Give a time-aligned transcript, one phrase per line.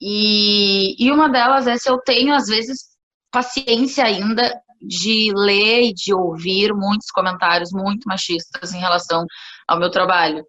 [0.00, 2.90] E, e uma delas é se eu tenho, às vezes,
[3.30, 9.26] paciência ainda de ler e de ouvir muitos comentários muito machistas em relação
[9.68, 10.44] ao meu trabalho.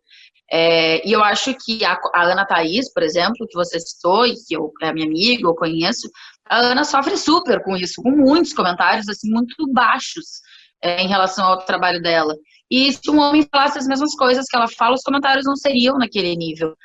[0.49, 4.35] É, e eu acho que a, a, Ana Thaís, por exemplo, que você citou e
[4.35, 6.09] que eu, é minha amiga, eu conheço,
[6.45, 10.41] a Ana sofre super com isso, com muitos comentários assim muito baixos
[10.81, 12.35] é, em relação ao trabalho dela.
[12.69, 15.97] E se um homem falasse as mesmas coisas que ela fala, os comentários não seriam
[15.97, 16.75] naquele nível.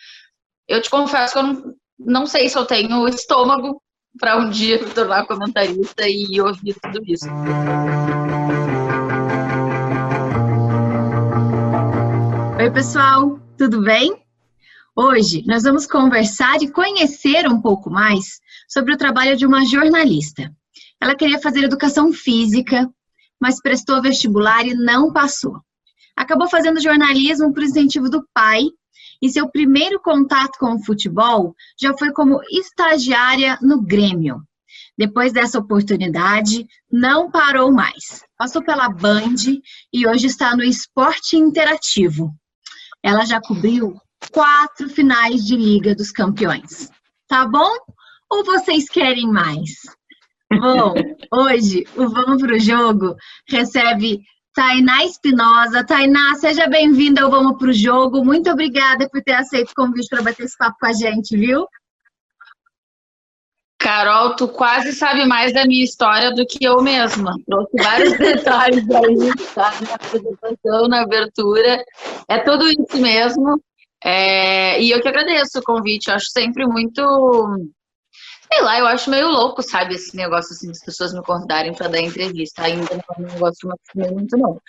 [0.69, 3.83] Eu te confesso que eu não, não sei se eu tenho estômago
[4.19, 7.27] para um dia me tornar comentarista e ouvir tudo isso.
[12.59, 14.23] Oi, pessoal, tudo bem?
[14.95, 20.51] Hoje nós vamos conversar e conhecer um pouco mais sobre o trabalho de uma jornalista.
[21.01, 22.91] Ela queria fazer educação física,
[23.41, 25.61] mas prestou vestibular e não passou.
[26.17, 28.65] Acabou fazendo jornalismo por incentivo do pai
[29.21, 34.43] e seu primeiro contato com o futebol já foi como estagiária no Grêmio.
[34.99, 38.25] Depois dessa oportunidade, não parou mais.
[38.39, 39.35] Passou pela Band
[39.93, 42.35] e hoje está no Esporte Interativo.
[43.03, 43.95] Ela já cobriu
[44.33, 46.91] quatro finais de Liga dos Campeões.
[47.29, 47.71] Tá bom?
[48.31, 49.71] Ou vocês querem mais?
[50.51, 50.95] Bom,
[51.33, 53.17] hoje o Vamos Pro Jogo
[53.49, 54.21] recebe
[54.57, 55.85] Tainá Espinosa.
[55.85, 58.25] Tainá, seja bem-vinda ao Vamos Pro Jogo.
[58.25, 61.67] Muito obrigada por ter aceito o convite para bater esse papo com a gente, viu?
[63.79, 67.37] Carol, tu quase sabe mais da minha história do que eu mesma.
[67.47, 69.75] Trouxe vários detalhes aí, tá?
[69.83, 71.85] Na apresentação, na abertura.
[72.27, 73.63] É tudo isso mesmo.
[74.03, 74.83] É...
[74.83, 76.09] E eu que agradeço o convite.
[76.09, 77.03] Eu acho sempre muito
[78.53, 81.89] Sei lá, eu acho meio louco, sabe, esse negócio assim, das pessoas me convidarem para
[81.89, 82.63] dar entrevista.
[82.63, 84.61] Ainda não é acostumei muito, não.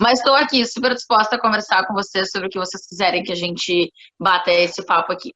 [0.00, 3.32] Mas estou aqui super disposta a conversar com vocês sobre o que vocês quiserem que
[3.32, 5.32] a gente bata esse papo aqui.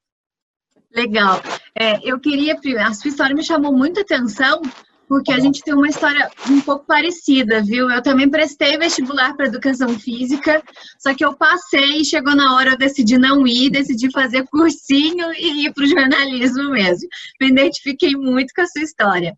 [0.94, 1.40] Legal.
[1.78, 4.60] É, eu queria, a sua história me chamou muita atenção,
[5.08, 7.90] porque a gente tem uma história um pouco parecida, viu?
[7.90, 10.62] Eu também prestei vestibular para educação física,
[10.98, 15.32] só que eu passei e chegou na hora eu decidi não ir, decidi fazer cursinho
[15.32, 17.08] e ir para o jornalismo mesmo.
[17.40, 19.34] Me identifiquei muito com a sua história.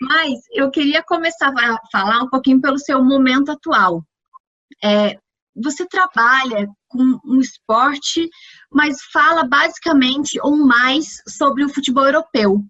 [0.00, 4.04] Mas eu queria começar a falar um pouquinho pelo seu momento atual.
[4.82, 5.18] É,
[5.56, 8.28] você trabalha com um esporte,
[8.70, 12.62] mas fala basicamente ou mais sobre o futebol europeu.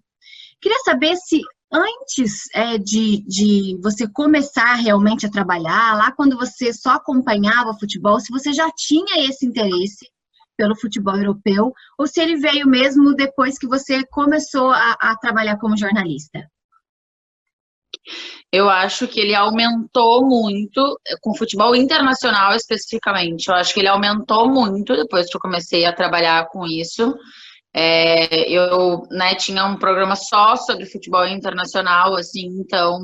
[0.61, 1.41] Queria saber se
[1.75, 8.19] antes é, de, de você começar realmente a trabalhar, lá quando você só acompanhava futebol,
[8.19, 10.09] se você já tinha esse interesse
[10.57, 15.57] pelo futebol europeu, ou se ele veio mesmo depois que você começou a, a trabalhar
[15.57, 16.49] como jornalista?
[18.51, 24.49] Eu acho que ele aumentou muito, com futebol internacional especificamente, eu acho que ele aumentou
[24.49, 27.13] muito depois que eu comecei a trabalhar com isso.
[27.77, 32.97] É, eu né, tinha um programa só sobre futebol internacional, assim, então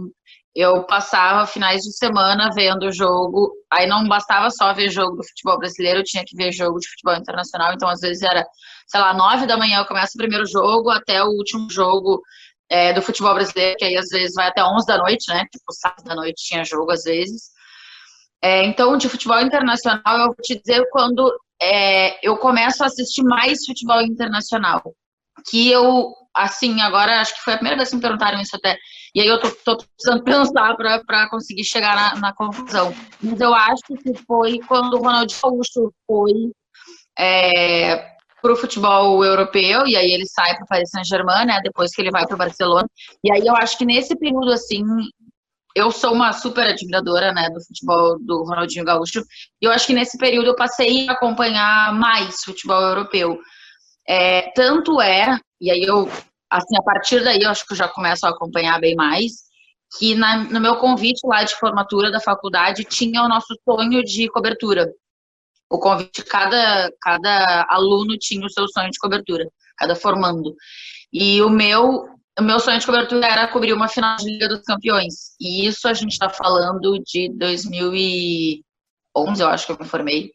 [0.56, 3.52] eu passava finais de semana vendo o jogo.
[3.72, 6.90] Aí não bastava só ver jogo do futebol brasileiro, eu tinha que ver jogo de
[6.90, 7.74] futebol internacional.
[7.74, 8.46] Então, às vezes, era,
[8.88, 12.22] sei lá, nove da manhã eu começo o primeiro jogo até o último jogo
[12.70, 15.44] é, do futebol brasileiro, que aí às vezes vai até onze da noite, né?
[15.52, 17.52] Tipo, sábado da noite tinha jogo às vezes.
[18.42, 21.32] É, então, de futebol internacional, eu vou te dizer quando
[21.62, 24.82] é, eu começo a assistir mais futebol internacional.
[25.50, 28.78] Que eu, assim, agora acho que foi a primeira vez que me perguntaram isso até.
[29.14, 32.94] E aí eu tô, tô precisando pensar para conseguir chegar na, na, conclusão.
[33.22, 36.52] Mas eu acho que foi quando o Ronaldinho Gaúcho foi
[37.18, 41.60] é, para o futebol europeu, e aí ele sai para o Paris Saint-Germain, né?
[41.64, 42.88] Depois que ele vai para o Barcelona.
[43.24, 44.84] E aí eu acho que nesse período, assim,
[45.76, 49.22] eu sou uma super admiradora, né, do futebol do Ronaldinho Gaúcho.
[49.62, 53.40] E eu acho que nesse período eu passei a acompanhar mais futebol europeu.
[54.08, 56.10] É, tanto é, e aí eu,
[56.50, 59.32] assim, a partir daí eu acho que eu já começo a acompanhar bem mais,
[59.98, 64.28] que na, no meu convite lá de formatura da faculdade tinha o nosso sonho de
[64.30, 64.92] cobertura.
[65.70, 70.56] O convite, cada, cada aluno tinha o seu sonho de cobertura, cada formando.
[71.14, 72.10] E o meu
[72.40, 75.36] o meu sonho de cobertura era cobrir uma final de Liga dos Campeões.
[75.40, 78.64] E isso a gente está falando de 2011,
[79.42, 80.32] eu acho que eu me formei.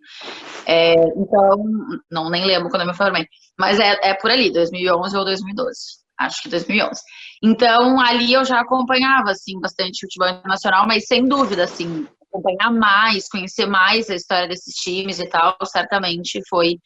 [0.67, 1.65] É, então,
[2.11, 3.27] não nem lembro quando eu me formei.
[3.59, 5.79] Mas é, é por ali, 2011 ou 2012.
[6.19, 7.01] Acho que 2011.
[7.43, 13.29] Então, ali eu já acompanhava, assim, bastante futebol internacional, mas sem dúvida, assim, acompanhar mais,
[13.29, 16.79] conhecer mais a história desses times e tal, certamente foi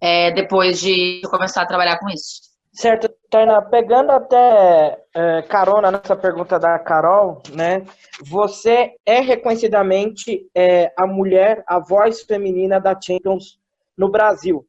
[0.00, 2.47] é, depois de começar a trabalhar com isso.
[2.78, 7.84] Certo, Tainá, pegando até é, carona nessa pergunta da Carol, né?
[8.24, 13.58] Você é reconhecidamente é, a mulher, a voz feminina da Champions
[13.96, 14.64] no Brasil,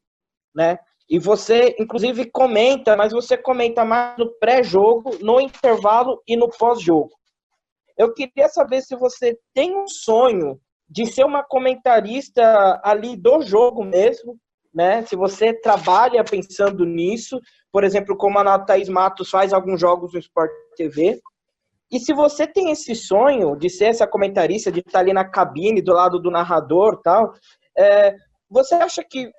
[0.52, 0.80] né?
[1.08, 7.12] E você, inclusive, comenta, mas você comenta mais no pré-jogo, no intervalo e no pós-jogo.
[7.96, 13.84] Eu queria saber se você tem um sonho de ser uma comentarista ali do jogo
[13.84, 14.36] mesmo,
[14.72, 15.04] né?
[15.06, 17.40] Se você trabalha pensando nisso,
[17.72, 21.20] por exemplo, como a Thaís Matos faz alguns jogos no Sport TV.
[21.90, 25.82] E se você tem esse sonho de ser essa comentarista, de estar ali na cabine,
[25.82, 27.32] do lado do narrador tal,
[27.76, 28.14] é,
[28.48, 29.30] você acha que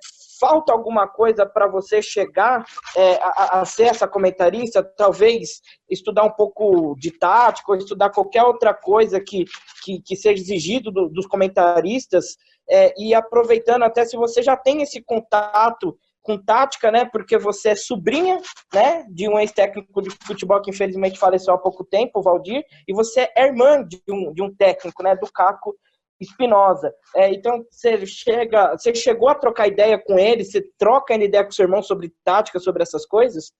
[0.42, 2.64] falta alguma coisa para você chegar
[2.96, 4.82] é, a, a, ser essa comentarista?
[4.82, 9.44] Talvez estudar um pouco de tática, ou estudar qualquer outra coisa que,
[9.84, 12.36] que, que seja exigido do, dos comentaristas,
[12.72, 17.04] é, e aproveitando até se você já tem esse contato com tática, né?
[17.04, 18.40] Porque você é sobrinha,
[18.72, 19.04] né?
[19.10, 23.28] De um ex-técnico de futebol que infelizmente faleceu há pouco tempo, o Valdir, e você
[23.36, 25.14] é irmã de um, de um técnico, né?
[25.16, 25.74] Do Caco
[26.20, 26.94] Espinosa.
[27.14, 31.50] É, então, você chega, você chegou a trocar ideia com ele, você troca ideia com
[31.50, 33.52] seu irmão sobre tática, sobre essas coisas?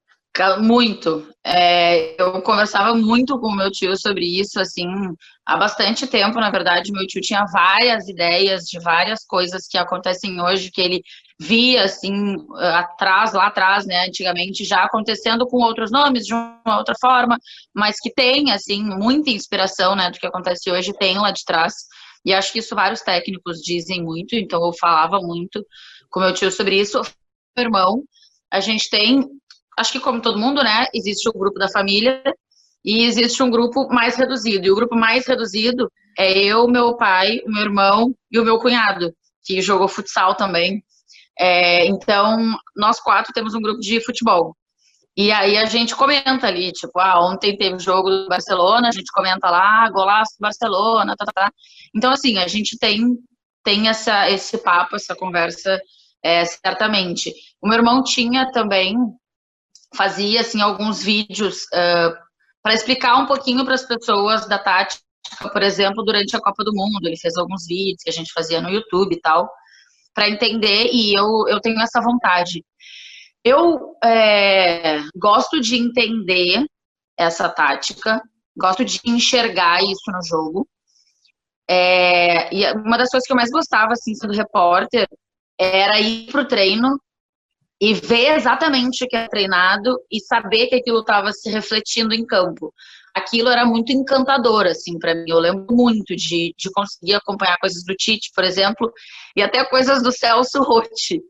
[0.61, 1.29] Muito.
[1.45, 4.87] É, eu conversava muito com meu tio sobre isso, assim,
[5.45, 6.91] há bastante tempo, na verdade.
[6.91, 11.03] Meu tio tinha várias ideias de várias coisas que acontecem hoje, que ele
[11.39, 16.95] via, assim, atrás, lá atrás, né, antigamente, já acontecendo com outros nomes, de uma outra
[16.99, 17.37] forma,
[17.75, 21.75] mas que tem, assim, muita inspiração, né, do que acontece hoje, tem lá de trás.
[22.25, 25.63] E acho que isso vários técnicos dizem muito, então eu falava muito
[26.09, 27.03] com meu tio sobre isso.
[27.57, 28.05] Meu irmão,
[28.53, 29.27] a gente tem,
[29.79, 32.23] acho que como todo mundo, né, existe o grupo da família
[32.85, 34.67] e existe um grupo mais reduzido.
[34.67, 38.59] E o grupo mais reduzido é eu, meu pai, o meu irmão e o meu
[38.59, 39.15] cunhado,
[39.45, 40.83] que jogou futsal também.
[41.39, 44.57] É, então, nós quatro temos um grupo de futebol.
[45.17, 49.13] E aí a gente comenta ali, tipo, ah, ontem teve jogo do Barcelona, a gente
[49.13, 51.53] comenta lá, golaço do Barcelona, tá, tá, tá.
[51.95, 53.19] Então, assim, a gente tem,
[53.63, 55.79] tem essa, esse papo, essa conversa,
[56.23, 57.33] é, certamente.
[57.61, 58.97] O meu irmão tinha também,
[59.95, 62.15] fazia, assim, alguns vídeos uh,
[62.63, 65.03] para explicar um pouquinho para as pessoas da tática,
[65.53, 67.07] por exemplo, durante a Copa do Mundo.
[67.07, 69.51] Ele fez alguns vídeos que a gente fazia no YouTube e tal,
[70.15, 72.65] para entender, e eu, eu tenho essa vontade.
[73.45, 76.65] Eu é, gosto de entender
[77.19, 78.23] essa tática,
[78.57, 80.69] gosto de enxergar isso no jogo.
[81.69, 85.09] É, e uma das coisas que eu mais gostava, assim, sendo repórter,
[85.59, 87.01] era ir pro treino
[87.83, 92.25] e ver exatamente o que é treinado e saber que aquilo estava se refletindo em
[92.25, 92.73] campo.
[93.13, 95.25] Aquilo era muito encantador, assim, para mim.
[95.27, 98.93] Eu lembro muito de, de conseguir acompanhar coisas do Tite, por exemplo,
[99.37, 101.21] e até coisas do Celso Rotti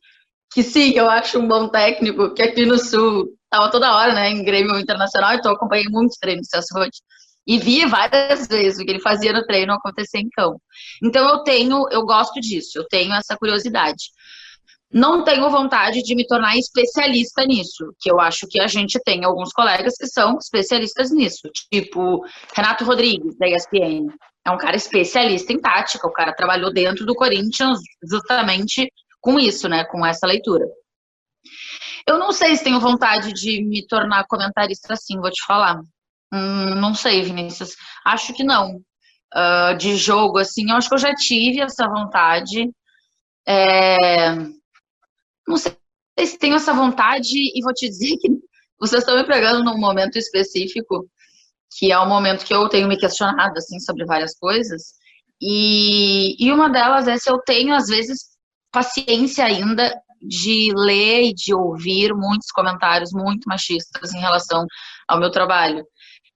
[0.54, 4.30] que sim, eu acho um bom técnico, que aqui no Sul estava toda hora, né,
[4.30, 7.00] em Grêmio Internacional, então eu acompanhei muitos treinos do Celso Rotti.
[7.46, 10.60] E vi várias vezes o que ele fazia no treino acontecer em campo.
[11.02, 14.04] Então eu tenho, eu gosto disso, eu tenho essa curiosidade.
[14.92, 19.24] Não tenho vontade de me tornar especialista nisso, que eu acho que a gente tem
[19.24, 22.24] alguns colegas que são especialistas nisso, tipo
[22.54, 24.08] Renato Rodrigues, da ESPN.
[24.44, 29.68] É um cara especialista em tática, o cara trabalhou dentro do Corinthians justamente com isso,
[29.68, 29.84] né?
[29.84, 30.66] Com essa leitura.
[32.06, 35.80] Eu não sei se tenho vontade de me tornar comentarista assim, vou te falar.
[36.32, 37.76] Hum, não sei, Vinícius.
[38.04, 38.80] Acho que não.
[39.34, 42.68] Uh, de jogo, assim, eu acho que eu já tive essa vontade.
[43.46, 44.34] É...
[45.46, 45.76] Não sei
[46.18, 48.28] se tenho essa vontade e vou te dizer que
[48.78, 51.08] vocês estão me pegando num momento específico,
[51.78, 54.94] que é o momento que eu tenho me questionado, assim, sobre várias coisas.
[55.40, 58.32] E, e uma delas é se eu tenho, às vezes,
[58.70, 64.64] paciência ainda de ler e de ouvir muitos comentários muito machistas em relação
[65.08, 65.84] ao meu trabalho.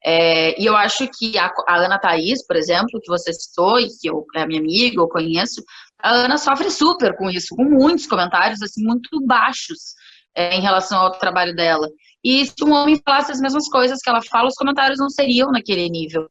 [0.05, 3.89] É, e eu acho que a, a, Ana Thaís, por exemplo, que você citou e
[3.89, 5.63] que eu, é minha amiga, eu conheço,
[6.03, 9.95] a Ana sofre super com isso, com muitos comentários assim muito baixos
[10.35, 11.89] é, em relação ao trabalho dela.
[12.23, 15.51] E se um homem falasse as mesmas coisas que ela fala, os comentários não seriam
[15.51, 16.29] naquele nível.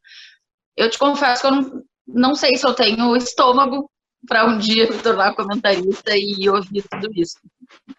[0.76, 3.90] Eu te confesso que eu não, não sei se eu tenho estômago
[4.28, 7.38] para um dia me tornar comentarista e ouvir tudo isso.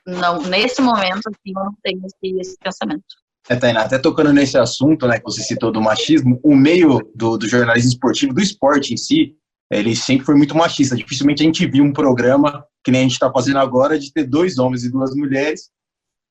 [0.06, 3.04] Não, nesse momento, assim, eu não tenho esse, esse pensamento.
[3.50, 7.38] É, Tainá, até tocando nesse assunto, né, que você citou do machismo, o meio do,
[7.38, 9.36] do jornalismo esportivo, do esporte em si,
[9.70, 10.96] ele sempre foi muito machista.
[10.96, 14.26] Dificilmente a gente viu um programa, que nem a gente está fazendo agora, de ter
[14.26, 15.70] dois homens e duas mulheres,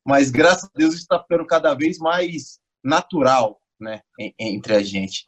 [0.06, 4.00] mas graças a Deus está ficando cada vez mais natural, né,
[4.38, 5.24] entre a gente.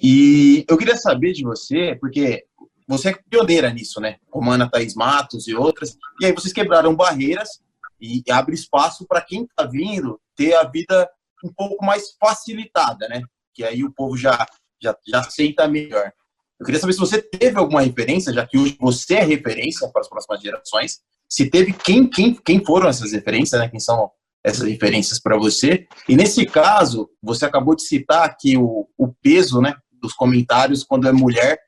[0.00, 2.44] E eu queria saber de você, porque
[2.86, 4.16] você é pioneira nisso, né?
[4.30, 5.96] Como Ana Thaís Matos e outras.
[6.20, 7.60] E aí vocês quebraram barreiras
[8.00, 11.10] e abre espaço para quem está vindo ter a vida
[11.44, 13.22] um pouco mais facilitada, né?
[13.52, 14.46] Que aí o povo já,
[14.80, 16.12] já, já aceita melhor.
[16.58, 20.00] Eu queria saber se você teve alguma referência, já que hoje você é referência para
[20.00, 23.68] as próximas gerações, se teve quem, quem, quem foram essas referências, né?
[23.68, 24.10] Quem são
[24.42, 25.86] essas referências para você?
[26.08, 31.06] E nesse caso, você acabou de citar que o, o peso, né, dos comentários quando
[31.06, 31.58] é mulher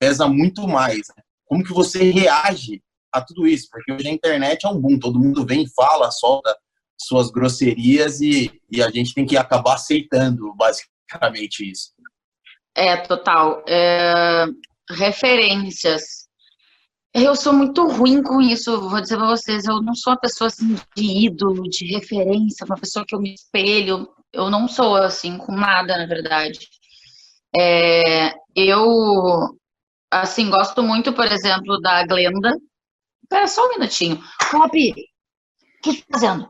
[0.00, 1.08] pesa muito mais.
[1.16, 1.22] Né?
[1.46, 3.68] Como que você reage a tudo isso?
[3.70, 6.56] Porque hoje a internet é um boom, todo mundo vem, fala, solta
[6.98, 11.92] suas grosserias e, e a gente tem que acabar aceitando basicamente isso.
[12.74, 13.64] É, total.
[13.68, 14.46] É,
[14.90, 16.28] referências.
[17.12, 19.64] Eu sou muito ruim com isso, vou dizer para vocês.
[19.64, 23.34] Eu não sou uma pessoa assim de ídolo, de referência, uma pessoa que eu me
[23.34, 24.08] espelho.
[24.32, 26.60] Eu não sou assim com nada, na verdade.
[27.56, 29.58] É, eu,
[30.10, 32.52] assim, gosto muito, por exemplo, da Glenda.
[33.24, 34.22] Espera só um minutinho.
[34.48, 34.72] Clop, o
[35.82, 36.48] que está fazendo?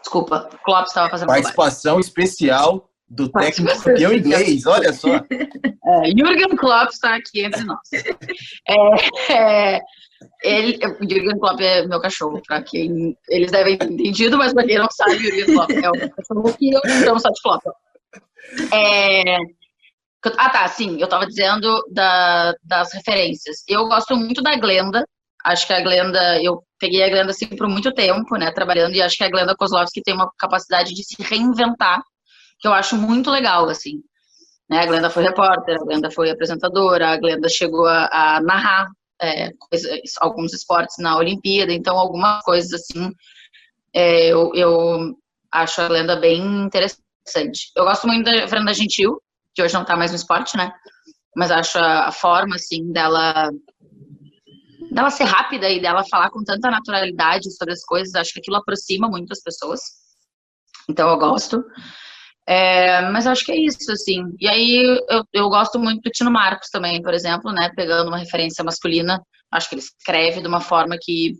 [0.00, 5.08] Desculpa, o Klopp estava fazendo Participação especial do técnico campeão inglês, olha só.
[5.16, 7.80] É, Jürgen Klopp está aqui entre nós.
[8.68, 9.80] É, é,
[10.44, 14.78] ele, Jürgen Klopp é meu cachorro, para quem eles devem ter entendido, mas para quem
[14.78, 17.64] não sabe, Jürgen Klopp é o cachorro que eu chamo só de Klopp.
[18.72, 19.36] É,
[20.36, 23.64] ah, tá, sim, eu estava dizendo da, das referências.
[23.66, 25.04] Eu gosto muito da Glenda,
[25.44, 29.02] acho que a Glenda, eu peguei a Glenda assim por muito tempo, né, trabalhando, e
[29.02, 32.00] acho que a Glenda Kozlovski tem uma capacidade de se reinventar
[32.60, 34.02] que eu acho muito legal, assim.
[34.68, 34.80] Né?
[34.80, 38.88] A Glenda foi repórter, a Glenda foi apresentadora, a Glenda chegou a, a narrar
[39.20, 39.50] é,
[40.20, 43.12] alguns esportes na Olimpíada, então algumas coisas assim
[43.92, 45.16] é, eu, eu
[45.50, 47.70] acho a Glenda bem interessante.
[47.76, 49.20] Eu gosto muito da Fernanda Gentil,
[49.54, 50.72] que hoje não está mais no esporte, né?
[51.36, 53.50] Mas acho a, a forma, assim, dela
[54.90, 58.56] dela ser rápida e dela falar com tanta naturalidade sobre as coisas, acho que aquilo
[58.56, 59.80] aproxima muito as pessoas.
[60.88, 61.64] Então eu gosto.
[62.46, 64.24] É, mas acho que é isso, assim.
[64.40, 64.76] E aí
[65.08, 67.70] eu, eu gosto muito do Tino Marcos também, por exemplo, né?
[67.76, 69.22] Pegando uma referência masculina.
[69.52, 71.32] Acho que ele escreve de uma forma que,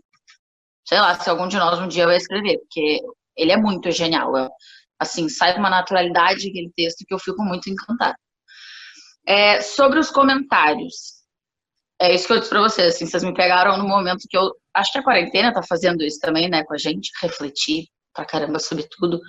[0.87, 2.99] sei lá, se algum de nós um dia vai escrever, porque
[3.37, 4.35] ele é muito genial.
[4.37, 4.49] Eu,
[4.99, 8.15] assim, sai uma naturalidade aquele texto que eu fico muito encantada.
[9.25, 11.21] É, sobre os comentários.
[12.01, 14.51] É isso que eu disse pra vocês, assim, vocês me pegaram no momento que eu.
[14.73, 18.59] Acho que a quarentena tá fazendo isso também, né, com a gente, refletir pra caramba
[18.59, 19.19] sobre tudo.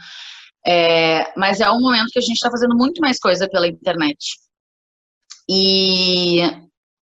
[0.67, 4.37] É, mas é um momento que a gente está fazendo muito mais coisa pela internet.
[5.49, 6.41] E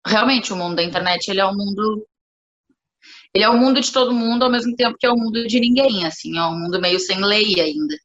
[0.08, 2.08] realmente o mundo da internet ele é um mundo
[3.34, 5.60] ele é o mundo de todo mundo ao mesmo tempo que é o mundo de
[5.60, 7.96] ninguém, assim, é um mundo meio sem lei ainda.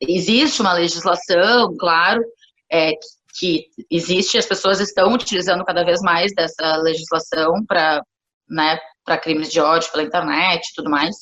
[0.00, 2.22] Existe uma legislação, claro,
[2.70, 2.92] é,
[3.38, 8.02] que existe, as pessoas estão utilizando cada vez mais dessa legislação para
[8.48, 8.78] né,
[9.22, 11.16] crimes de ódio pela internet e tudo mais.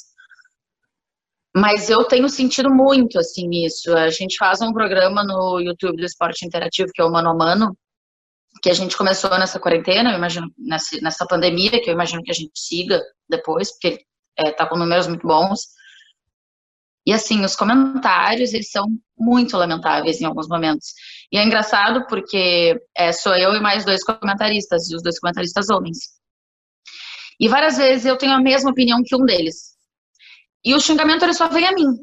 [1.57, 3.97] Mas eu tenho sentido muito, assim, isso.
[3.97, 7.35] A gente faz um programa no YouTube do Esporte Interativo, que é o Mano a
[7.35, 7.79] Mano,
[8.61, 12.31] que a gente começou nessa quarentena, eu imagino, nessa, nessa pandemia, que eu imagino que
[12.31, 14.05] a gente siga depois, porque
[14.37, 15.61] é, tá com números muito bons.
[17.07, 20.93] E, assim, os comentários, eles são muito lamentáveis em alguns momentos.
[21.31, 25.69] E é engraçado porque é, sou eu e mais dois comentaristas, e os dois comentaristas
[25.69, 25.99] homens.
[27.39, 29.74] E várias vezes eu tenho a mesma opinião que um deles.
[30.65, 31.99] E o xingamento ele só vem a mim.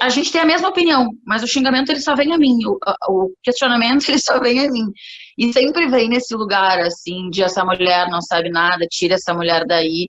[0.00, 2.78] A gente tem a mesma opinião, mas o xingamento ele só vem a mim, o,
[3.08, 4.90] o questionamento ele só vem a mim.
[5.36, 9.64] E sempre vem nesse lugar assim de essa mulher não sabe nada, tira essa mulher
[9.66, 10.08] daí.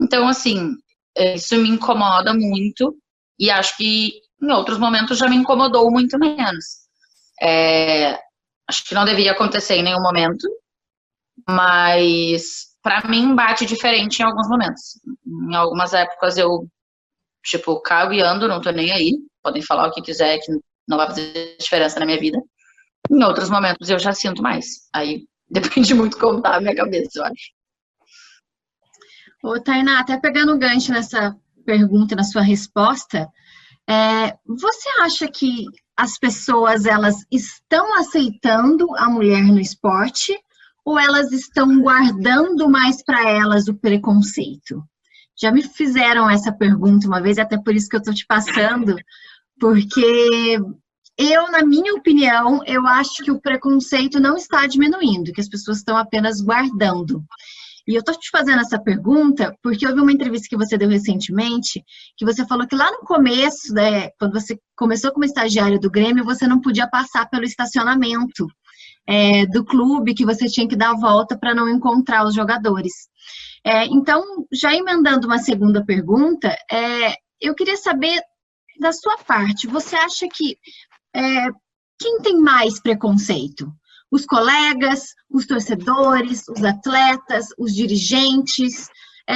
[0.00, 0.72] Então assim,
[1.16, 2.96] isso me incomoda muito
[3.38, 4.12] e acho que
[4.42, 6.82] em outros momentos já me incomodou muito menos.
[7.40, 8.18] É,
[8.68, 10.48] acho que não deveria acontecer em nenhum momento,
[11.48, 15.00] mas para mim bate diferente em alguns momentos.
[15.26, 16.68] Em algumas épocas eu,
[17.44, 19.12] tipo, cago e ando, não tô nem aí.
[19.42, 20.52] Podem falar o que quiser, que
[20.88, 22.38] não vai fazer diferença na minha vida.
[23.10, 24.88] Em outros momentos eu já sinto mais.
[24.92, 27.52] Aí depende muito como tá a minha cabeça, eu acho.
[29.44, 33.28] Ô, Tainá, até pegando o gancho nessa pergunta, na sua resposta,
[33.88, 35.64] é, você acha que
[35.96, 40.36] as pessoas elas estão aceitando a mulher no esporte
[40.84, 44.82] ou elas estão guardando mais para elas o preconceito?
[45.40, 48.96] Já me fizeram essa pergunta uma vez, até por isso que eu estou te passando,
[49.58, 50.58] porque
[51.16, 55.78] eu, na minha opinião, eu acho que o preconceito não está diminuindo, que as pessoas
[55.78, 57.22] estão apenas guardando.
[57.86, 60.88] E eu estou te fazendo essa pergunta porque eu vi uma entrevista que você deu
[60.88, 61.82] recentemente,
[62.16, 66.24] que você falou que lá no começo, né, quando você começou como estagiário do Grêmio,
[66.24, 68.46] você não podia passar pelo estacionamento
[69.06, 72.92] é, do clube que você tinha que dar a volta para não encontrar os jogadores.
[73.64, 78.20] É, então, já emendando uma segunda pergunta, é, eu queria saber
[78.80, 80.56] da sua parte, você acha que
[81.14, 81.48] é,
[81.98, 83.72] quem tem mais preconceito?
[84.10, 88.88] Os colegas, os torcedores, os atletas, os dirigentes?
[89.28, 89.34] É,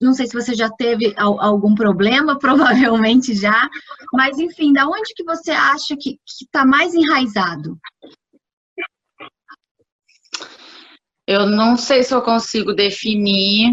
[0.00, 3.68] não sei se você já teve algum problema, provavelmente já,
[4.12, 7.78] mas enfim, da onde que você acha que está mais enraizado?
[11.26, 13.72] Eu não sei se eu consigo definir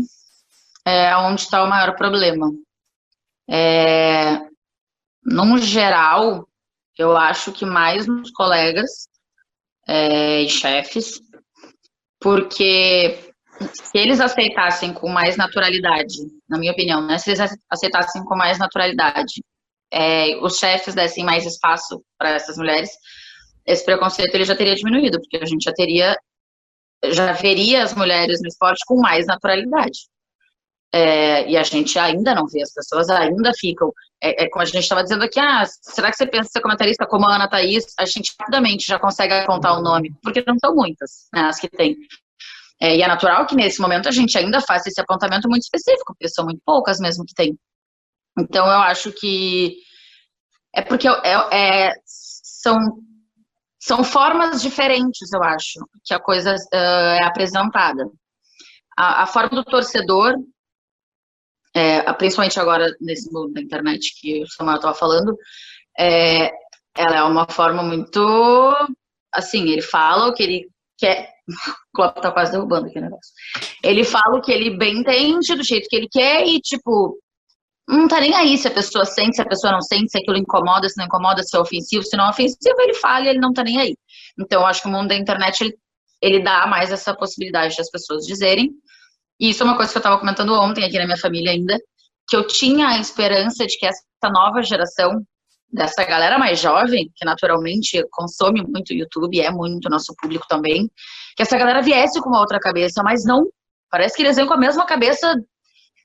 [0.86, 2.52] é, onde está o maior problema.
[3.50, 4.40] É,
[5.24, 6.48] num geral,
[6.98, 9.08] eu acho que mais nos colegas
[9.88, 11.20] é, e chefes,
[12.20, 13.34] porque
[13.74, 17.18] se eles aceitassem com mais naturalidade, na minha opinião, né?
[17.18, 19.44] Se eles aceitassem com mais naturalidade,
[19.92, 22.90] é, os chefes dessem mais espaço para essas mulheres,
[23.66, 26.16] esse preconceito ele já teria diminuído, porque a gente já teria,
[27.06, 30.08] já veria as mulheres no esporte com mais naturalidade.
[30.92, 33.92] É, e a gente ainda não vê, as pessoas ainda ficam.
[34.22, 37.06] É, é como a gente estava dizendo aqui, ah, será que você pensa ser comentarista
[37.06, 37.86] como a Ana Thaís?
[37.98, 41.70] A gente rapidamente já consegue apontar o nome, porque não são muitas né, as que
[41.70, 41.96] tem.
[42.82, 46.14] É, e é natural que nesse momento a gente ainda faça esse apontamento muito específico,
[46.14, 47.58] porque são muito poucas mesmo que tem.
[48.38, 49.76] Então eu acho que
[50.74, 52.78] é porque é, é, são,
[53.80, 58.06] são formas diferentes, eu acho, que a coisa uh, é apresentada.
[58.98, 60.36] A, a, forma do torcedor,
[61.74, 65.38] é, principalmente agora nesse mundo da internet que o Samuel estava falando,
[65.98, 66.52] é,
[66.98, 68.20] ela é uma forma muito
[69.34, 73.34] assim, ele fala o que ele quer o Klopp tá quase derrubando aqui o negócio.
[73.84, 77.18] Ele fala o que ele bem entende, do jeito que ele quer, e, tipo,
[77.90, 80.38] não tá nem aí se a pessoa sente, se a pessoa não sente, se aquilo
[80.38, 83.40] incomoda, se não incomoda, se é ofensivo, se não é ofensivo, ele fala e ele
[83.40, 83.96] não tá nem aí.
[84.40, 85.78] Então, eu acho que o mundo da internet, ele,
[86.22, 88.70] ele dá mais essa possibilidade das pessoas dizerem.
[89.40, 91.80] E isso é uma coisa que eu tava comentando ontem aqui na minha família ainda,
[92.28, 95.24] que eu tinha a esperança de que essa nova geração
[95.72, 100.88] dessa galera mais jovem, que naturalmente consome muito YouTube, é muito nosso público também,
[101.36, 103.48] que essa galera viesse com uma outra cabeça, mas não.
[103.90, 105.36] Parece que eles vêm com a mesma cabeça,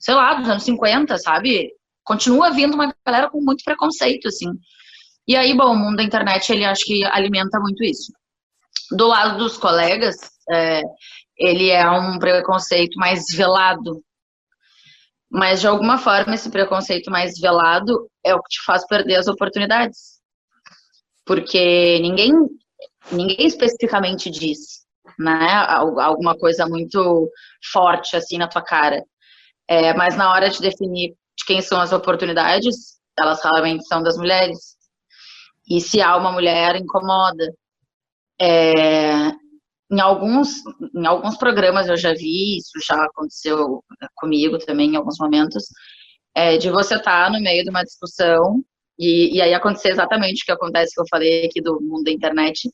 [0.01, 1.71] sei lá, dos anos 50, sabe?
[2.05, 4.49] Continua vindo uma galera com muito preconceito, assim.
[5.27, 8.13] E aí, bom, o mundo da internet, ele acho que alimenta muito isso.
[8.91, 10.17] Do lado dos colegas,
[10.53, 10.83] é,
[11.37, 14.02] ele é um preconceito mais velado,
[15.35, 19.26] mas, de alguma forma, esse preconceito mais velado é o que te faz perder as
[19.26, 20.21] oportunidades.
[21.26, 22.33] Porque ninguém,
[23.11, 24.85] ninguém especificamente diz,
[25.19, 25.52] né?
[25.67, 27.28] Alguma coisa muito
[27.73, 29.02] forte, assim, na tua cara.
[29.69, 34.17] É, mas na hora de definir de quem são as oportunidades, elas realmente são das
[34.17, 34.77] mulheres.
[35.69, 37.53] E se há uma mulher, incomoda.
[38.41, 39.33] É,
[39.91, 40.57] em alguns,
[40.95, 43.83] em alguns programas eu já vi, isso já aconteceu
[44.15, 45.65] comigo também em alguns momentos,
[46.35, 48.63] é, de você estar tá no meio de uma discussão
[48.99, 52.11] e, e aí acontecer exatamente o que acontece que eu falei aqui do mundo da
[52.11, 52.71] internet.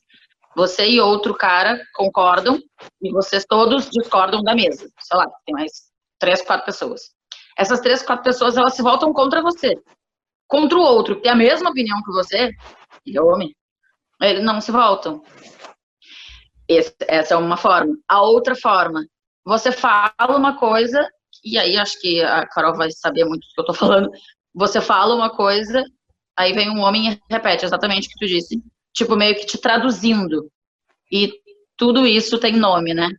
[0.55, 2.59] Você e outro cara concordam
[3.01, 4.89] e vocês todos discordam da mesa.
[4.99, 5.90] Sei lá, tem mais
[6.21, 7.01] três, quatro pessoas.
[7.57, 9.73] Essas três, quatro pessoas, elas se voltam contra você.
[10.47, 12.51] Contra o outro, que tem a mesma opinião que você,
[13.05, 13.53] e é homem,
[14.21, 15.23] eles não se voltam.
[16.67, 17.97] Esse, essa é uma forma.
[18.07, 19.05] A outra forma,
[19.43, 21.09] você fala uma coisa,
[21.43, 24.09] e aí acho que a Carol vai saber muito do que eu tô falando.
[24.53, 25.83] Você fala uma coisa,
[26.37, 28.61] aí vem um homem e repete exatamente o que tu disse,
[28.93, 30.51] tipo, meio que te traduzindo.
[31.11, 31.33] E
[31.75, 33.09] tudo isso tem nome, né?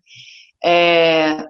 [0.65, 1.45] É,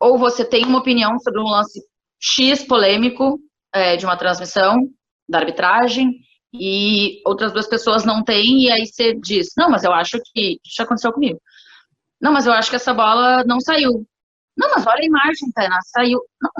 [0.00, 1.80] ou você tem uma opinião sobre um lance
[2.20, 3.38] X polêmico
[3.74, 4.76] é, de uma transmissão
[5.28, 6.12] da arbitragem,
[6.52, 10.58] e outras duas pessoas não têm, e aí você diz, não, mas eu acho que
[10.64, 11.40] isso aconteceu comigo.
[12.20, 14.06] Não, mas eu acho que essa bola não saiu.
[14.56, 16.18] Não, mas olha a imagem, Tainá, saiu.
[16.40, 16.50] Não,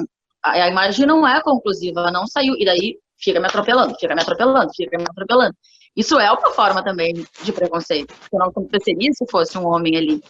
[0.44, 2.54] a imagem não é conclusiva, não saiu.
[2.58, 5.54] E daí fica me atropelando, fica me atropelando, fica me atropelando.
[5.96, 10.22] Isso é uma forma também de preconceito, que não aconteceria se fosse um homem ali.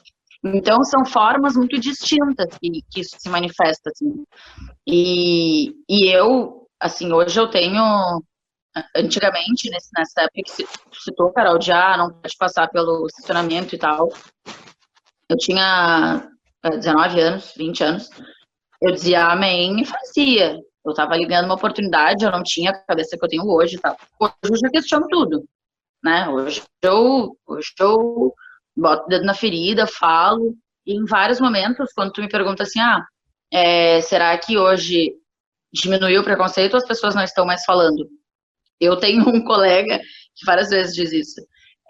[0.45, 4.25] Então, são formas muito distintas que, que isso se manifesta, assim.
[4.87, 8.23] E, e eu, assim, hoje eu tenho
[8.95, 13.75] antigamente, nesse, nessa época que você citou, Carol, já ah, não pode passar pelo estacionamento
[13.75, 14.13] e tal.
[15.29, 16.29] Eu tinha
[16.63, 18.11] 19 é, anos, 20 anos.
[18.81, 20.61] Eu dizia amém e fazia.
[20.85, 23.81] Eu tava ligando uma oportunidade, eu não tinha a cabeça que eu tenho hoje e
[23.81, 23.97] tal.
[24.21, 25.45] Hoje eu já questiono tudo,
[26.05, 26.29] né?
[26.29, 28.33] Hoje eu, hoje eu
[28.77, 30.55] boto o dedo na ferida, falo.
[30.87, 33.05] E em vários momentos, quando tu me pergunta assim, ah,
[33.53, 35.13] é, será que hoje
[35.73, 38.09] diminuiu o preconceito ou as pessoas não estão mais falando?
[38.81, 39.99] Eu tenho um colega
[40.35, 41.41] que várias vezes diz isso.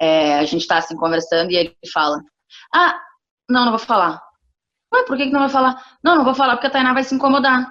[0.00, 2.20] É, a gente está assim conversando e ele fala:
[2.74, 2.98] Ah,
[3.48, 4.20] não, não vou falar.
[4.94, 5.82] Ué, por que, que não vai falar?
[6.02, 7.66] Não, não vou falar porque a Tainá vai se incomodar.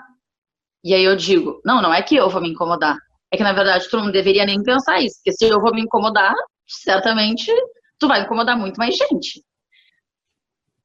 [0.83, 2.97] E aí eu digo: Não, não é que eu vou me incomodar.
[3.31, 5.15] É que na verdade tu não deveria nem pensar isso.
[5.17, 6.33] Porque se eu vou me incomodar,
[6.67, 7.51] certamente
[7.99, 9.43] tu vai incomodar muito mais gente.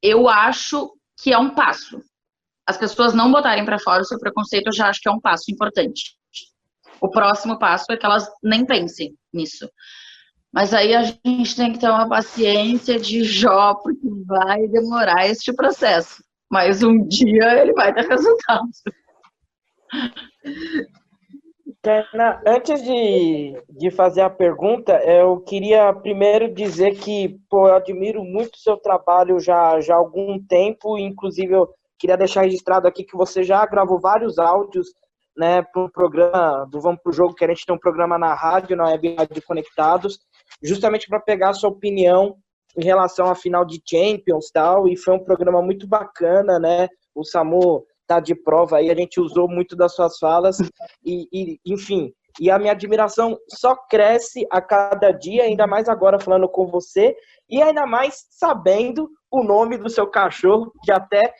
[0.02, 0.92] Eu acho
[1.22, 2.02] que é um passo.
[2.66, 5.20] as pessoas não botarem para fora o seu preconceito, eu já acho que é um
[5.20, 6.16] passo importante.
[7.00, 9.68] O próximo passo é que elas nem pensem nisso.
[10.52, 15.52] Mas aí a gente tem que ter uma paciência de Jó, porque vai demorar este
[15.52, 16.22] processo.
[16.50, 18.68] Mas um dia ele vai ter resultado.
[21.82, 28.22] Tena, antes de, de fazer a pergunta, eu queria primeiro dizer que pô, eu admiro
[28.22, 33.02] muito o seu trabalho já, já há algum tempo, inclusive eu queria deixar registrado aqui
[33.02, 34.88] que você já gravou vários áudios
[35.34, 38.34] né, para o programa do Vamos Pro Jogo, que a gente tem um programa na
[38.34, 40.18] rádio, na Web Rádio Conectados,
[40.62, 42.36] justamente para pegar a sua opinião
[42.76, 46.88] em relação à final de Champions tal, e foi um programa muito bacana, né?
[47.14, 50.58] O Samu tá de prova aí, a gente usou muito das suas falas,
[51.04, 56.18] e, e enfim, e a minha admiração só cresce a cada dia, ainda mais agora
[56.18, 57.14] falando com você,
[57.48, 61.32] e ainda mais sabendo o nome do seu cachorro, que até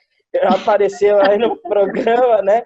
[0.45, 2.63] apareceu aí no programa, né?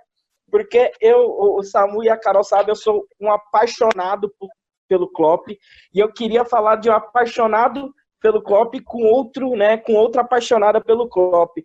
[0.54, 4.48] porque eu, o Samu e a Carol sabem, eu sou um apaixonado por,
[4.88, 9.94] pelo Klopp, e eu queria falar de um apaixonado pelo Klopp com outro, né, com
[9.94, 11.58] outra apaixonada pelo Klopp.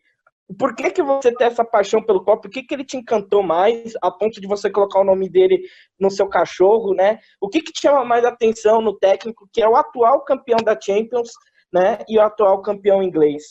[0.58, 2.46] Por que, que você tem essa paixão pelo Klopp?
[2.46, 5.62] O que, que ele te encantou mais, a ponto de você colocar o nome dele
[6.00, 7.20] no seu cachorro, né?
[7.40, 10.80] O que, que te chama mais atenção no técnico, que é o atual campeão da
[10.80, 11.30] Champions,
[11.72, 13.44] né, e o atual campeão inglês?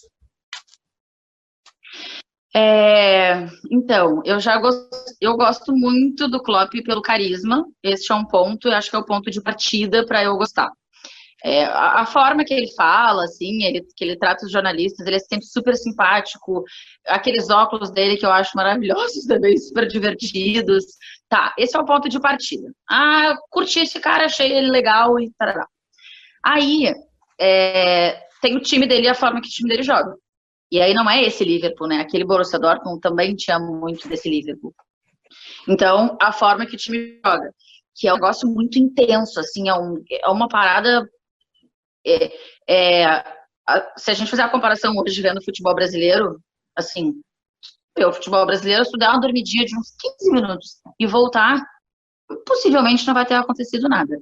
[2.54, 4.88] É, então, eu já gosto,
[5.20, 7.64] eu gosto muito do Klopp pelo carisma.
[7.82, 10.72] Este é um ponto, eu acho que é o ponto de partida para eu gostar.
[11.44, 15.16] É, a, a, forma que ele fala, assim, ele, que ele trata os jornalistas, ele
[15.16, 16.64] é sempre super simpático.
[17.06, 20.84] Aqueles óculos dele que eu acho maravilhosos também, super divertidos.
[21.28, 22.68] Tá, esse é o ponto de partida.
[22.90, 25.66] Ah, curti esse cara, achei ele legal e tarará.
[26.44, 26.92] Aí,
[27.40, 30.14] é, tem o time dele e a forma que o time dele joga.
[30.70, 32.00] E aí não é esse Liverpool, né?
[32.00, 34.74] Aquele Borussia Dortmund também tinha muito desse Liverpool.
[35.66, 37.52] Então, a forma que o time joga,
[37.94, 41.08] que é um negócio muito intenso, assim, é, um, é uma parada.
[42.06, 42.32] É,
[42.68, 46.40] é, a, se a gente fizer a comparação hoje vendo o futebol brasileiro,
[46.76, 47.12] assim,
[47.98, 51.60] o futebol brasileiro, se uma dormidinha de uns 15 minutos e voltar,
[52.46, 54.16] possivelmente não vai ter acontecido nada.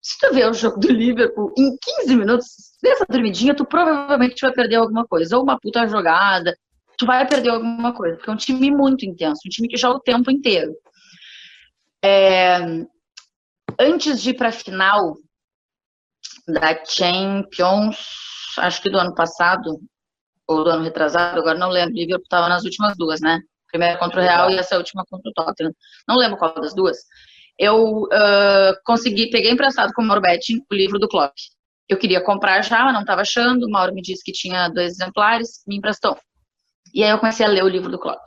[0.00, 2.46] Se tu vê o jogo do Liverpool em 15 minutos,
[2.82, 5.36] dessa dormidinha, tu provavelmente vai perder alguma coisa.
[5.36, 6.56] Ou uma puta jogada,
[6.96, 8.16] tu vai perder alguma coisa.
[8.16, 10.74] Porque é um time muito intenso, um time que joga o tempo inteiro.
[12.02, 12.58] É,
[13.78, 15.16] antes de ir pra final
[16.48, 17.96] da Champions,
[18.58, 19.78] acho que do ano passado,
[20.46, 23.40] ou do ano retrasado, agora não lembro, Liverpool estava nas últimas duas, né?
[23.70, 25.72] Primeira contra o Real e essa última contra o Tottenham.
[26.08, 26.96] Não lembro qual das duas
[27.58, 31.34] eu uh, consegui, peguei emprestado com o Mauro o livro do Klopp.
[31.88, 33.66] Eu queria comprar já, mas não estava achando.
[33.66, 36.16] O Mauro me disse que tinha dois exemplares, me emprestou.
[36.94, 38.22] E aí eu comecei a ler o livro do Klopp.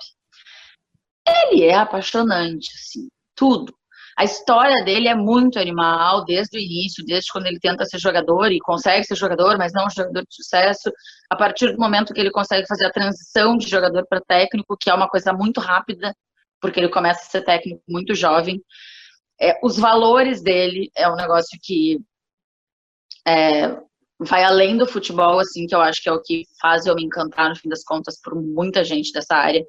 [1.26, 3.74] Ele é apaixonante, assim, tudo.
[4.18, 8.52] A história dele é muito animal, desde o início, desde quando ele tenta ser jogador
[8.52, 10.92] e consegue ser jogador, mas não um jogador de sucesso.
[11.30, 14.90] A partir do momento que ele consegue fazer a transição de jogador para técnico, que
[14.90, 16.14] é uma coisa muito rápida,
[16.60, 18.62] porque ele começa a ser técnico muito jovem.
[19.40, 22.00] É, os valores dele é um negócio que
[23.28, 23.76] é,
[24.20, 27.04] vai além do futebol, assim, que eu acho que é o que faz eu me
[27.04, 29.66] encantar, no fim das contas, por muita gente dessa área.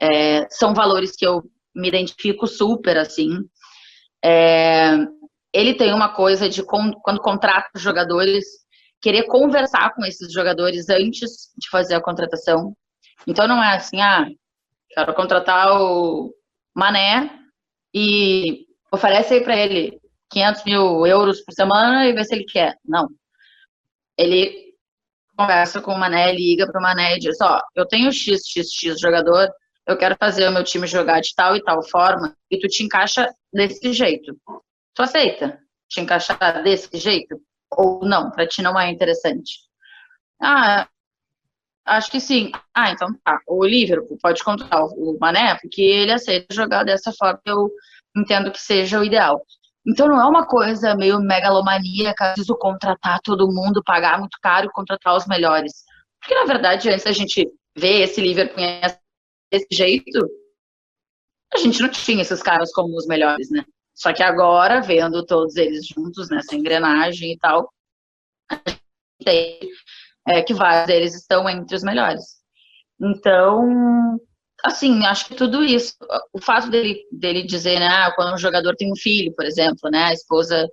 [0.00, 1.42] É, são valores que eu
[1.74, 3.40] me identifico super, assim.
[4.24, 4.96] É,
[5.52, 8.44] ele tem uma coisa de, quando contrata jogadores,
[9.02, 12.74] querer conversar com esses jogadores antes de fazer a contratação.
[13.26, 14.26] Então, não é assim, ah,
[14.88, 16.32] quero contratar o
[16.74, 17.30] Mané
[17.92, 22.76] e oferece aí para ele 500 mil euros por semana e vê se ele quer.
[22.84, 23.08] Não.
[24.16, 24.74] Ele
[25.36, 28.72] conversa com o Mané, liga para o Mané e diz: Ó, eu tenho X, X,
[28.72, 29.48] X jogador,
[29.86, 32.82] eu quero fazer o meu time jogar de tal e tal forma, e tu te
[32.82, 34.36] encaixa desse jeito.
[34.94, 37.40] Tu aceita te encaixar desse jeito?
[37.70, 39.58] Ou não, para ti não é interessante?
[40.40, 40.88] Ah,
[41.84, 42.50] acho que sim.
[42.74, 43.40] Ah, então tá.
[43.46, 47.40] O Liverpool pode contratar o Mané, porque ele aceita jogar dessa forma.
[47.44, 47.70] Eu
[48.16, 49.44] entendo que seja o ideal.
[49.86, 54.72] Então não é uma coisa meio megalomaníaca, preciso contratar todo mundo, pagar muito caro e
[54.72, 55.72] contratar os melhores.
[56.20, 58.64] Porque na verdade, antes a gente ver esse Liverpool
[59.54, 60.30] desse jeito,
[61.52, 63.64] a gente não tinha esses caras como os melhores, né?
[63.94, 67.70] Só que agora, vendo todos eles juntos nessa engrenagem e tal,
[68.50, 68.80] a gente
[69.24, 69.60] tem
[70.26, 72.24] é, que vários deles estão entre os melhores.
[73.00, 74.18] Então,
[74.64, 75.94] assim, acho que tudo isso,
[76.32, 79.90] o fato dele, dele dizer, né, ah, quando um jogador tem um filho, por exemplo,
[79.90, 80.68] né, a esposa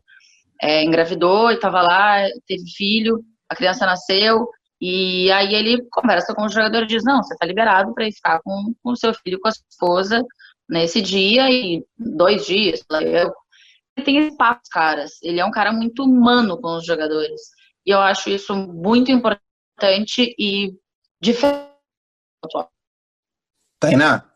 [0.61, 4.47] é, engravidou e estava lá, teve filho, a criança nasceu,
[4.81, 8.41] E aí ele conversa com o jogador e diz, não, você está liberado para ficar
[8.41, 10.25] com o seu filho, com a sua esposa,
[10.67, 12.83] nesse dia e dois dias.
[12.89, 13.31] Eu,
[13.95, 15.21] ele tem espaço, caras.
[15.21, 17.41] Ele é um cara muito humano com os jogadores.
[17.85, 20.73] E eu acho isso muito importante e
[21.21, 21.69] diferente.
[23.79, 24.31] Tainá,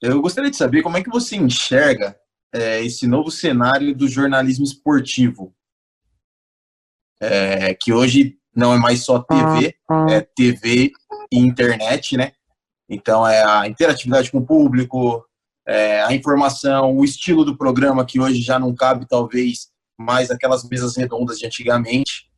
[0.00, 2.18] eu gostaria de saber como é que você enxerga
[2.54, 5.54] é, esse novo cenário do jornalismo esportivo,
[7.20, 9.74] é, que hoje não é mais só TV,
[10.08, 10.92] é TV
[11.32, 12.32] e internet, né?
[12.88, 15.24] Então é a interatividade com o público,
[15.66, 20.64] é, a informação, o estilo do programa que hoje já não cabe talvez mais aquelas
[20.68, 22.30] mesas redondas de antigamente.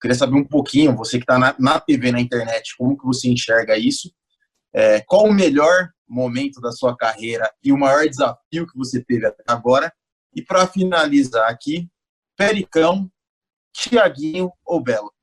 [0.00, 3.28] Queria saber um pouquinho, você que está na, na, TV, na internet, como que você
[3.28, 4.12] enxerga isso?
[4.74, 9.26] É, qual o melhor momento da sua carreira e o maior desafio que você teve
[9.26, 9.92] até agora?
[10.34, 11.88] E para finalizar aqui,
[12.36, 13.10] Pericão,
[13.72, 15.15] Tiaguinho ou Belo?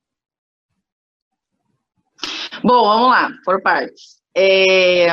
[2.64, 4.16] Bom, vamos lá, por partes.
[4.34, 5.08] É...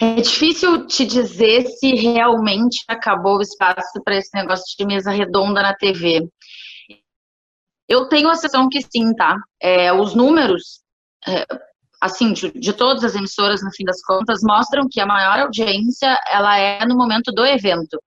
[0.00, 5.60] é difícil te dizer se realmente acabou o espaço para esse negócio de mesa redonda
[5.60, 6.26] na TV.
[7.86, 9.36] Eu tenho a sensação que sim, tá?
[9.60, 10.80] É, os números,
[11.28, 11.46] é,
[12.00, 16.18] assim, de, de, todas as emissoras, no fim das contas, mostram que a maior audiência,
[16.30, 18.02] ela é no momento do evento,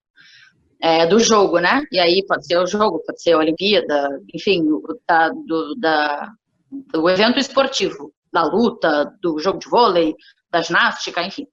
[0.81, 1.83] é, do jogo, né?
[1.91, 4.65] E aí pode ser o jogo, pode ser a Olimpíada, enfim,
[5.07, 6.33] da, do, da,
[6.71, 10.15] do evento esportivo, da luta, do jogo de vôlei,
[10.51, 11.47] da ginástica, enfim.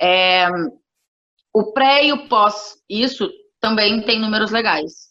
[0.00, 0.48] É,
[1.52, 5.10] o pré e o pós, isso também tem números legais.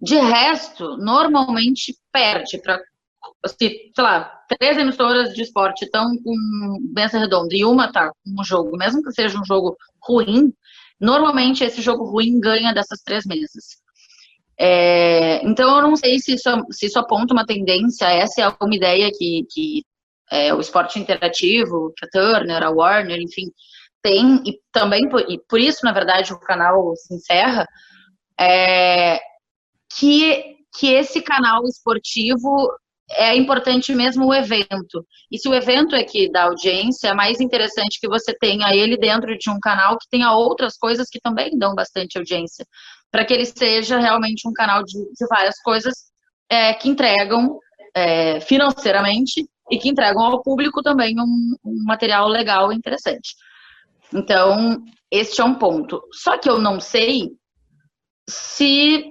[0.00, 2.80] De resto, normalmente perde para
[3.46, 8.44] sei lá, três emissoras de esporte estão com mesa redonda e uma tá com um
[8.44, 10.52] jogo, mesmo que seja um jogo ruim,
[11.00, 13.80] normalmente esse jogo ruim ganha dessas três mesas.
[14.60, 18.74] É, então eu não sei se isso, se isso aponta uma tendência, essa é uma
[18.74, 19.84] ideia que, que
[20.30, 23.46] é, o esporte interativo, que a Turner, a Warner, enfim,
[24.02, 27.66] tem, e também por, e por isso, na verdade, o canal se encerra,
[28.38, 29.20] é,
[29.96, 32.68] que, que esse canal esportivo
[33.10, 35.06] é importante mesmo o evento.
[35.30, 38.96] E se o evento é que dá audiência, é mais interessante que você tenha ele
[38.96, 42.66] dentro de um canal que tenha outras coisas que também dão bastante audiência.
[43.10, 45.94] Para que ele seja realmente um canal de, de várias coisas
[46.50, 47.58] é, que entregam
[47.94, 53.34] é, financeiramente e que entregam ao público também um, um material legal e interessante.
[54.12, 56.02] Então, este é um ponto.
[56.12, 57.30] Só que eu não sei
[58.28, 59.04] se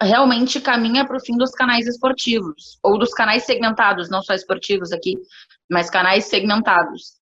[0.00, 4.92] realmente caminha para o fim dos canais esportivos, ou dos canais segmentados, não só esportivos
[4.92, 5.14] aqui,
[5.70, 7.18] mas canais segmentados.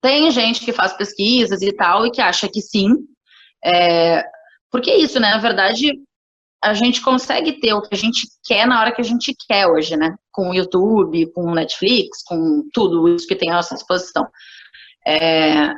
[0.00, 2.94] Tem gente que faz pesquisas e tal e que acha que sim,
[3.64, 4.24] é,
[4.70, 5.30] porque é isso, né?
[5.30, 5.92] Na verdade,
[6.62, 9.66] a gente consegue ter o que a gente quer na hora que a gente quer
[9.66, 10.14] hoje, né?
[10.32, 14.26] Com o YouTube, com o Netflix, com tudo isso que tem à nossa disposição.
[15.06, 15.72] É,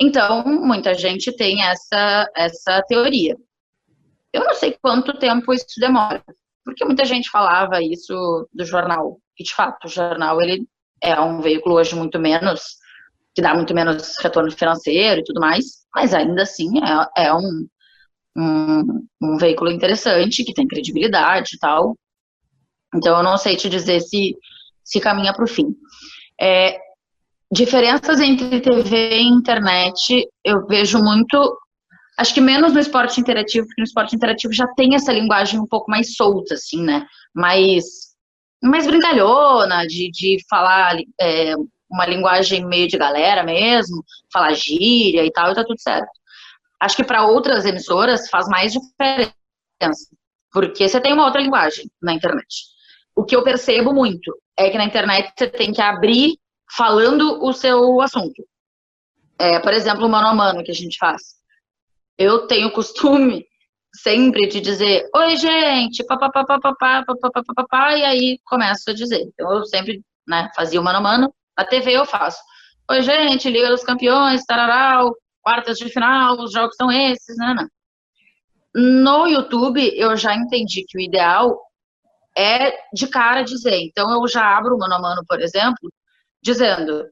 [0.00, 3.36] então, muita gente tem essa, essa teoria.
[4.32, 6.22] Eu não sei quanto tempo isso demora,
[6.64, 9.18] porque muita gente falava isso do jornal.
[9.38, 10.66] E de fato, o jornal ele
[11.02, 12.78] é um veículo hoje muito menos
[13.34, 16.68] que dá muito menos retorno financeiro e tudo mais, mas ainda assim
[17.16, 17.66] é, é um,
[18.36, 21.96] um, um veículo interessante que tem credibilidade e tal.
[22.94, 24.36] Então eu não sei te dizer se
[24.82, 25.74] se caminha para o fim.
[26.40, 26.76] É,
[27.52, 31.58] diferenças entre TV e internet eu vejo muito
[32.20, 35.66] Acho que menos no esporte interativo, porque no esporte interativo já tem essa linguagem um
[35.66, 37.06] pouco mais solta, assim, né?
[37.34, 37.82] Mais,
[38.62, 41.54] mais brincalhona, de, de falar é,
[41.90, 46.10] uma linguagem meio de galera mesmo, falar gíria e tal, e tá tudo certo.
[46.80, 49.36] Acho que para outras emissoras faz mais diferença,
[50.50, 52.64] porque você tem uma outra linguagem na internet.
[53.14, 56.38] O que eu percebo muito é que na internet você tem que abrir
[56.74, 58.46] falando o seu assunto.
[59.38, 61.40] É, por exemplo, o mano a mano que a gente faz
[62.20, 63.46] eu tenho costume
[63.94, 66.44] sempre de dizer, oi, gente, papapá,
[67.96, 69.22] e aí começo a dizer.
[69.22, 72.38] Então, eu sempre né, fazia o mano a mano, na TV eu faço.
[72.90, 77.66] Oi, gente, Liga dos Campeões, tararau, quartas de final, os jogos são esses, né, né.
[78.74, 81.60] No YouTube, eu já entendi que o ideal
[82.36, 83.80] é de cara dizer.
[83.80, 85.92] Então, eu já abro o mano a mano, por exemplo,
[86.42, 87.04] dizendo,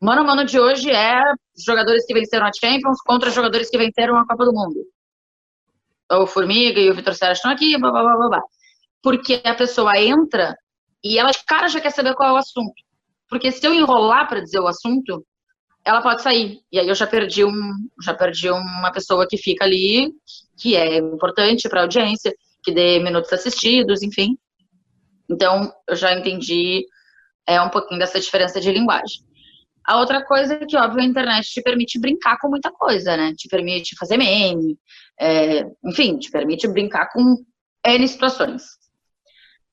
[0.00, 1.22] Mano a mano de hoje é
[1.66, 4.80] jogadores que venceram a Champions contra jogadores que venceram a Copa do Mundo.
[6.10, 8.42] O Formiga e o Vitor Sérgio estão aqui, blá, blá, blá, blá.
[9.02, 10.56] Porque a pessoa entra
[11.04, 12.72] e ela de cara já quer saber qual é o assunto.
[13.28, 15.22] Porque se eu enrolar para dizer o assunto,
[15.84, 16.60] ela pode sair.
[16.70, 20.12] E aí eu já perdi um, já perdi uma pessoa que fica ali,
[20.56, 24.36] que é importante para a audiência, que dê minutos assistidos, enfim.
[25.28, 26.84] Então, eu já entendi
[27.46, 29.24] é, um pouquinho dessa diferença de linguagem.
[29.84, 33.32] A outra coisa é que, óbvio, a internet te permite brincar com muita coisa, né?
[33.34, 34.78] Te permite fazer meme,
[35.18, 37.36] é, enfim, te permite brincar com
[37.84, 38.62] N situações.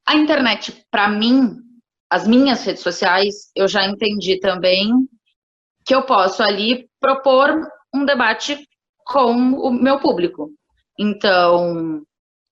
[0.05, 1.57] A internet, para mim,
[2.09, 4.91] as minhas redes sociais, eu já entendi também
[5.87, 7.61] que eu posso ali propor
[7.95, 8.67] um debate
[9.05, 10.51] com o meu público.
[10.99, 12.03] Então,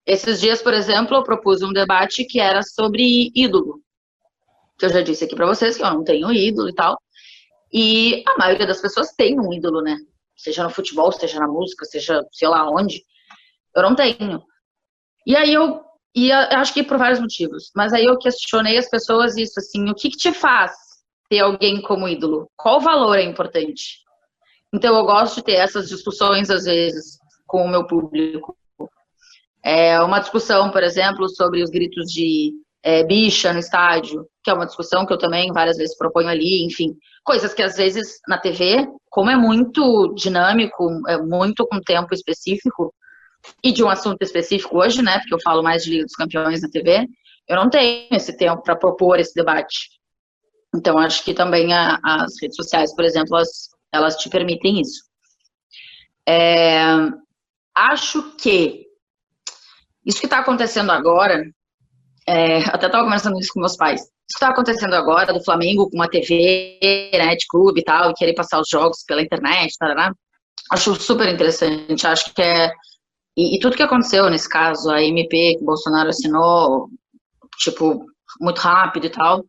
[0.06, 3.82] esses dias, por exemplo, eu propus um debate que era sobre ídolo.
[4.80, 6.98] Que eu já disse aqui para vocês que eu não tenho ídolo e tal.
[7.74, 9.98] E a maioria das pessoas tem um ídolo, né?
[10.38, 13.04] Seja no futebol, seja na música, seja sei lá onde.
[13.76, 14.42] Eu não tenho.
[15.28, 15.82] E aí eu,
[16.16, 19.90] e eu acho que por vários motivos, mas aí eu questionei as pessoas isso assim,
[19.90, 20.85] o que, que te faz
[21.30, 22.50] ter alguém como ídolo?
[22.56, 24.00] Qual valor é importante?
[24.74, 28.58] Então eu gosto de ter essas discussões às vezes com o meu público.
[29.64, 34.54] É uma discussão, por exemplo, sobre os gritos de é, bicha no estádio, que é
[34.54, 38.38] uma discussão que eu também várias vezes proponho ali, enfim, coisas que às vezes na
[38.38, 42.94] TV, como é muito dinâmico, é muito com tempo específico
[43.64, 46.62] e de um assunto específico hoje, né, porque eu falo mais de Liga dos Campeões
[46.62, 47.08] na TV,
[47.48, 49.90] eu não tenho esse tempo para propor esse debate.
[50.76, 55.04] Então, acho que também a, as redes sociais, por exemplo, elas, elas te permitem isso.
[56.28, 56.82] É,
[57.76, 58.86] acho que
[60.06, 61.44] isso que está acontecendo agora,
[62.28, 65.90] é, até estava conversando isso com meus pais, isso que está acontecendo agora do Flamengo
[65.90, 66.80] com uma TV,
[67.14, 70.12] né, de clube e tal, e querer passar os jogos pela internet, tarará,
[70.72, 72.72] acho super interessante, acho que é,
[73.38, 76.90] e, e, tudo que aconteceu nesse caso, a MP que o Bolsonaro assinou,
[77.58, 78.06] tipo,
[78.40, 79.46] muito rápido e tal,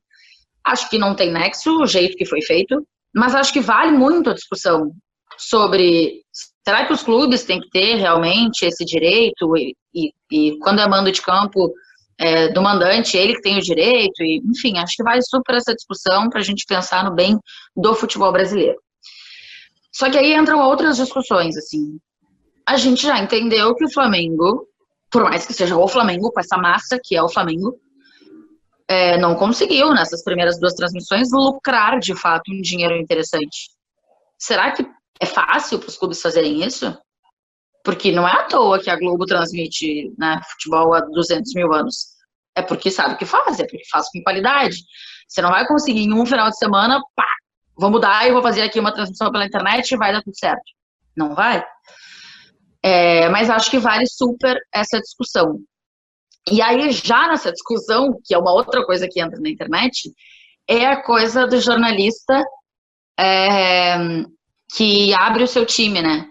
[0.67, 4.31] acho que não tem nexo o jeito que foi feito, mas acho que vale muito
[4.31, 4.93] a discussão
[5.39, 6.23] sobre
[6.67, 10.89] será que os clubes têm que ter realmente esse direito e, e, e quando é
[10.89, 11.73] mando de campo
[12.19, 15.75] é, do mandante, ele que tem o direito, e, enfim, acho que vale super essa
[15.75, 17.39] discussão para a gente pensar no bem
[17.77, 18.79] do futebol brasileiro.
[19.93, 21.99] Só que aí entram outras discussões, assim.
[22.67, 24.67] A gente já entendeu que o Flamengo,
[25.11, 27.79] por mais que seja o Flamengo, com essa massa que é o Flamengo,
[28.89, 33.71] é, não conseguiu, nessas primeiras duas transmissões, lucrar de fato um dinheiro interessante.
[34.39, 34.87] Será que
[35.21, 36.97] é fácil para os clubes fazerem isso?
[37.83, 42.17] Porque não é à toa que a Globo transmite né, futebol há 200 mil anos.
[42.55, 44.79] É porque sabe o que faz, é porque faz com qualidade.
[45.29, 47.27] Você não vai conseguir em um final de semana, pá,
[47.77, 50.65] vou mudar e vou fazer aqui uma transmissão pela internet e vai dar tudo certo.
[51.17, 51.65] Não vai.
[52.83, 55.59] É, mas acho que vale super essa discussão.
[56.51, 60.13] E aí, já nessa discussão, que é uma outra coisa que entra na internet,
[60.69, 62.45] é a coisa do jornalista
[63.19, 63.97] é,
[64.75, 66.29] que abre o seu time, né?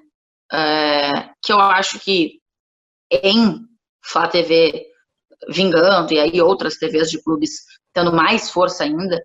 [0.52, 2.40] É, que eu acho que
[3.12, 3.60] em
[4.04, 4.86] Flá TV
[5.50, 7.62] vingando, e aí outras TVs de clubes
[7.94, 9.22] tendo mais força ainda,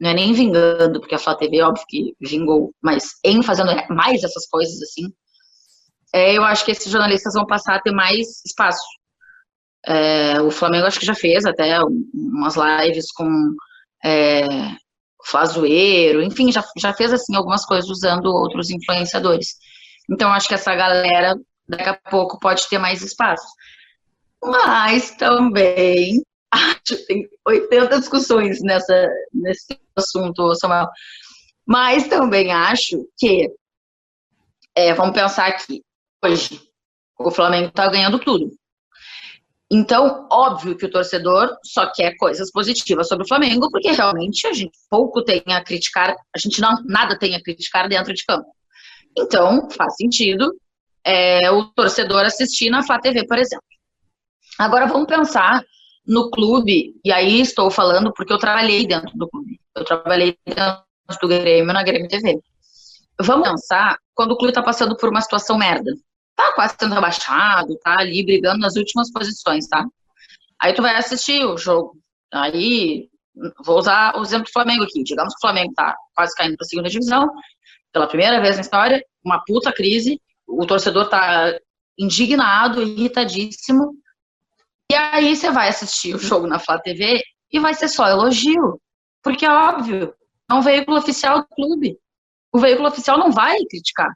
[0.00, 4.24] não é nem vingando, porque a Flá TV, óbvio que vingou, mas em fazendo mais
[4.24, 5.12] essas coisas assim,
[6.14, 8.82] é, eu acho que esses jornalistas vão passar a ter mais espaço.
[9.86, 11.78] É, o Flamengo acho que já fez até
[12.14, 13.54] umas lives com
[14.04, 14.42] é,
[15.24, 19.56] Flazoeiro, enfim, já, já fez assim algumas coisas usando outros influenciadores.
[20.10, 21.36] Então acho que essa galera
[21.68, 23.46] daqui a pouco pode ter mais espaço.
[24.42, 30.88] Mas também acho tem 80 discussões nessa, nesse assunto, Samuel.
[31.66, 33.48] Mas também acho que
[34.74, 35.82] é, vamos pensar aqui,
[36.24, 36.60] hoje
[37.18, 38.50] o Flamengo está ganhando tudo.
[39.74, 44.52] Então, óbvio que o torcedor só quer coisas positivas sobre o Flamengo, porque realmente a
[44.52, 48.50] gente pouco tem a criticar, a gente não nada tem a criticar dentro de campo.
[49.16, 50.54] Então, faz sentido
[51.02, 53.64] é, o torcedor assistir na Flá TV, por exemplo.
[54.58, 55.64] Agora vamos pensar
[56.06, 59.58] no clube, e aí estou falando porque eu trabalhei dentro do clube.
[59.74, 60.84] Eu trabalhei dentro
[61.18, 62.38] do Grêmio na Grêmio TV.
[63.18, 65.92] Vamos pensar quando o clube está passando por uma situação merda
[66.36, 69.84] tá quase sendo rebaixado, tá ali brigando nas últimas posições, tá?
[70.60, 71.96] Aí tu vai assistir o jogo.
[72.32, 73.08] Aí,
[73.64, 75.02] vou usar o exemplo do Flamengo aqui.
[75.02, 77.28] Digamos que o Flamengo tá quase caindo para a segunda divisão,
[77.92, 81.52] pela primeira vez na história, uma puta crise, o torcedor tá
[81.98, 83.94] indignado, irritadíssimo.
[84.90, 88.80] E aí você vai assistir o jogo na Flá TV e vai ser só elogio.
[89.22, 90.14] Porque é óbvio,
[90.50, 91.98] é um veículo oficial do clube.
[92.52, 94.12] O veículo oficial não vai criticar.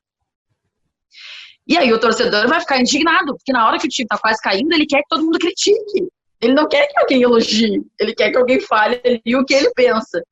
[1.67, 4.41] E aí o torcedor vai ficar indignado, porque na hora que o time tá quase
[4.41, 6.09] caindo, ele quer que todo mundo critique.
[6.41, 9.01] Ele não quer que alguém elogie, ele quer que alguém fale
[9.35, 10.23] o que ele pensa.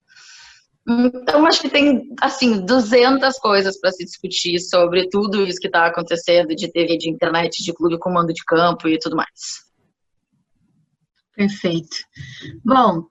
[0.87, 5.87] Então, acho que tem, assim, 200 coisas para se discutir sobre tudo isso que está
[5.87, 9.65] acontecendo de TV, de internet, de clube, comando de campo e tudo mais.
[11.35, 11.97] Perfeito.
[12.63, 13.07] Bom,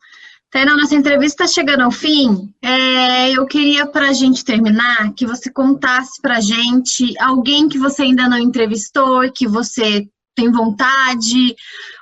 [0.53, 2.53] Tainá, nossa entrevista está chegando ao fim.
[2.61, 7.79] É, eu queria, para a gente terminar, que você contasse para a gente alguém que
[7.79, 11.55] você ainda não entrevistou, que você tem vontade,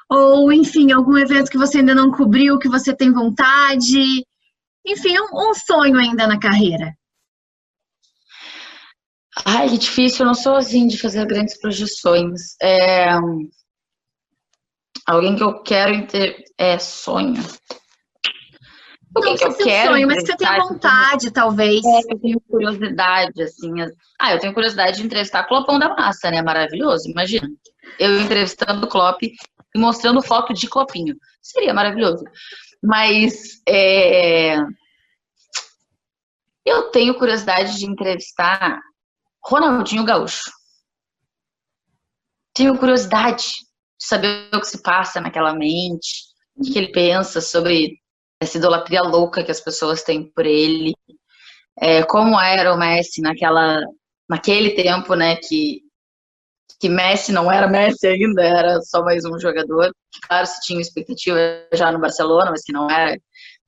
[0.10, 4.26] ou, enfim, algum evento que você ainda não cobriu, que você tem vontade.
[4.86, 6.94] Enfim, um, um sonho ainda na carreira.
[9.46, 12.58] Ai, que difícil, eu não sou assim de fazer grandes projeções.
[12.62, 13.12] É...
[15.08, 16.06] Alguém que eu quero
[16.58, 17.42] é sonho.
[19.14, 19.92] Alguém que eu quero.
[19.92, 21.34] Sonho, mas que você tem vontade, tenho...
[21.34, 21.84] talvez.
[21.84, 23.72] É, eu tenho curiosidade, assim.
[24.20, 26.42] Ah, eu tenho curiosidade de entrevistar Clopão da Massa, né?
[26.42, 27.50] Maravilhoso, imagina.
[28.00, 31.16] Eu entrevistando o Clop e mostrando foto de Clopinho.
[31.42, 32.24] Seria maravilhoso.
[32.82, 34.56] Mas é...
[36.66, 38.80] eu tenho curiosidade de entrevistar
[39.44, 40.50] Ronaldinho Gaúcho.
[42.54, 48.01] Tenho curiosidade de saber o que se passa naquela mente, o que ele pensa sobre
[48.42, 50.96] essa idolatria louca que as pessoas têm por ele,
[51.80, 53.80] é, como era o Messi naquela,
[54.28, 55.82] naquele tempo, né, que,
[56.80, 59.94] que Messi não era Messi ainda, era só mais um jogador,
[60.28, 61.38] claro, se tinha expectativa
[61.72, 63.16] já no Barcelona, mas que não era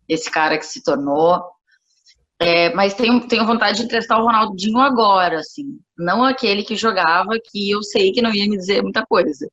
[0.09, 1.39] esse cara que se tornou.
[2.39, 5.79] É, mas tenho, tenho vontade de entrevistar o Ronaldinho agora, assim.
[5.97, 9.47] Não aquele que jogava, que eu sei que não ia me dizer muita coisa.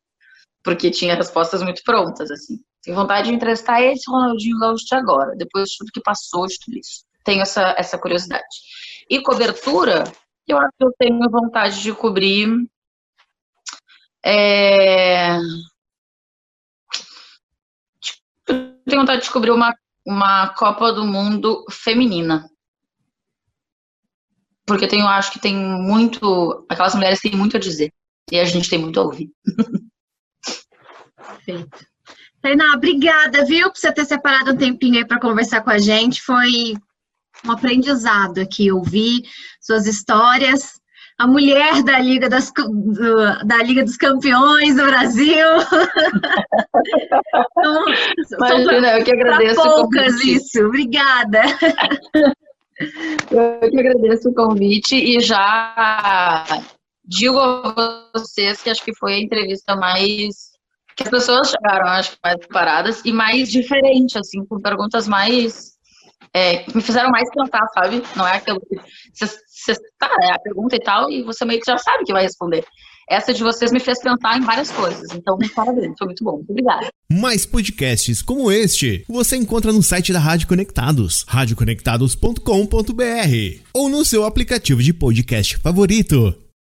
[0.65, 2.59] Porque tinha respostas muito prontas, assim.
[2.83, 6.59] Tenho vontade de entrevistar esse Ronaldinho Gaúcho de agora, depois de tudo que passou, de
[6.59, 7.05] tudo isso.
[7.25, 8.45] Tenho essa, essa curiosidade.
[9.09, 10.05] E cobertura,
[10.47, 12.49] eu acho que eu tenho vontade de cobrir.
[14.25, 15.39] É...
[18.47, 19.75] Tenho vontade de cobrir uma,
[20.07, 22.51] uma Copa do Mundo feminina
[24.71, 27.93] porque eu tenho, acho que tem muito, aquelas mulheres têm muito a dizer
[28.31, 29.29] e a gente tem muito a ouvir.
[31.17, 31.90] Perfeito.
[32.43, 36.23] Tainá, obrigada, viu, por você ter separado um tempinho aí para conversar com a gente.
[36.23, 36.75] Foi
[37.45, 39.23] um aprendizado aqui ouvir
[39.61, 40.81] suas histórias.
[41.19, 45.37] A mulher da Liga, das, do, da Liga dos Campeões do Brasil.
[48.19, 49.63] então, Imagina, eu que agradeço.
[49.63, 51.43] poucas isso, obrigada.
[53.31, 56.47] Eu que agradeço o convite e já
[57.05, 60.50] digo a vocês que acho que foi a entrevista mais
[60.97, 65.73] que as pessoas chegaram, acho mais preparadas e mais diferente, assim, com perguntas mais
[66.33, 68.03] é, que me fizeram mais pensar, sabe?
[68.17, 68.77] Não é aquilo que
[69.13, 72.23] você tá, é a pergunta e tal, e você meio que já sabe que vai
[72.23, 72.65] responder
[73.11, 75.11] essa de vocês me fez pensar em várias coisas.
[75.13, 76.41] Então, parabéns, foi muito bom.
[76.49, 76.89] Obrigada.
[77.11, 84.25] Mais podcasts como este você encontra no site da Rádio Conectados, radioconectados.com.br ou no seu
[84.25, 86.41] aplicativo de podcast favorito.